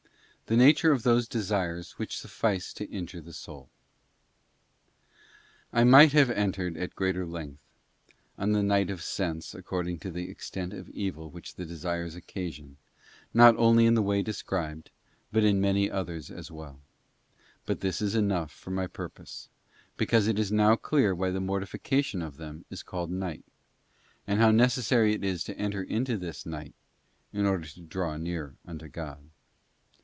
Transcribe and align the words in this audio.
The 0.47 0.57
nature 0.57 0.91
of 0.91 1.03
those 1.03 1.29
desires 1.29 1.91
which 1.97 2.17
suffice 2.17 2.73
to 2.73 2.83
injure 2.89 3.21
the 3.21 3.31
soul. 3.31 3.69
I 5.71 5.83
migut 5.83 6.11
have 6.11 6.29
entered 6.29 6.75
at 6.75 6.93
greater 6.93 7.25
length 7.25 7.61
on 8.37 8.51
the 8.51 8.61
night 8.61 8.89
of 8.89 9.01
sense 9.01 9.55
according 9.55 9.99
to 9.99 10.11
the 10.11 10.29
extent 10.29 10.73
of 10.73 10.89
evil 10.89 11.29
which 11.31 11.55
the 11.55 11.65
desires 11.65 12.15
occasion, 12.15 12.75
not 13.33 13.55
only 13.55 13.85
in 13.85 13.93
the 13.93 14.01
way 14.01 14.21
described, 14.21 14.91
but 15.31 15.45
in 15.45 15.61
many 15.61 15.89
others 15.89 16.29
as 16.29 16.51
well, 16.51 16.81
but 17.65 17.79
this 17.79 18.01
is 18.01 18.13
enough 18.13 18.51
for 18.51 18.71
my 18.71 18.87
purpose, 18.87 19.47
because 19.95 20.27
it 20.27 20.37
is 20.37 20.51
now 20.51 20.75
clear 20.75 21.15
why 21.15 21.29
the 21.31 21.39
mortification 21.39 22.21
of 22.21 22.35
them 22.35 22.65
is 22.69 22.83
called 22.83 23.09
night, 23.09 23.45
and 24.27 24.41
how 24.41 24.51
ne 24.51 24.65
cessary 24.65 25.13
it 25.13 25.23
is 25.23 25.45
to 25.45 25.57
enter 25.57 25.81
into 25.81 26.17
this 26.17 26.45
night 26.45 26.73
in 27.31 27.45
order 27.45 27.65
to 27.65 27.79
draw 27.79 28.17
near 28.17 28.57
unto 28.67 28.89
God. 28.89 29.21